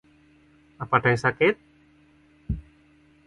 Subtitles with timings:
[0.83, 1.55] Apa ada yang sakit?